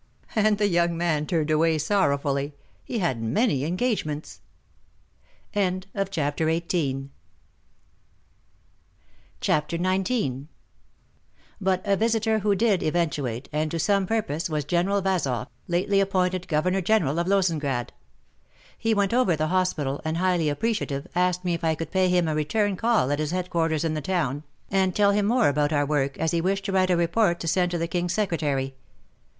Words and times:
"And 0.35 0.57
the 0.57 0.67
young 0.67 0.97
man 0.97 1.27
turned 1.27 1.51
away 1.51 1.77
sorrowfully,— 1.77 2.55
he 2.83 2.97
had 2.97 3.21
many 3.21 3.63
engagements. 3.65 4.41
CHAPTER 5.53 6.45
XIX 6.49 7.09
But 11.61 11.81
a 11.85 11.95
visitor 11.95 12.39
who 12.39 12.55
did 12.55 12.81
eventuate, 12.81 13.47
and 13.53 13.69
to 13.69 13.77
some 13.77 14.07
purpose, 14.07 14.49
was 14.49 14.65
General 14.65 15.03
Vazoff, 15.03 15.49
lately 15.67 15.99
appointed 15.99 16.47
Governor 16.47 16.81
General 16.81 17.19
of 17.19 17.27
Lozengrad. 17.27 17.91
He 18.79 18.95
went 18.95 19.13
over 19.13 19.35
the 19.35 19.49
hospital, 19.49 20.01
and, 20.03 20.17
highly 20.17 20.49
appreciative, 20.49 21.05
asked 21.13 21.45
me 21.45 21.53
if 21.53 21.63
I 21.63 21.75
would 21.77 21.91
pay 21.91 22.09
him 22.09 22.27
a 22.27 22.33
return 22.33 22.75
call 22.75 23.11
at 23.11 23.19
his 23.19 23.29
headquarters 23.29 23.83
in 23.83 23.93
the 23.93 24.01
town, 24.01 24.41
and 24.71 24.95
tell 24.95 25.11
him 25.11 25.27
more 25.27 25.47
about 25.47 25.71
our 25.71 25.85
work, 25.85 26.17
as 26.17 26.31
he 26.31 26.41
wished 26.41 26.65
to 26.65 26.71
write 26.71 26.89
a 26.89 26.97
report 26.97 27.39
to 27.41 27.47
send 27.47 27.69
to 27.69 27.77
the 27.77 27.87
King's 27.87 28.13
Secretary. 28.13 28.73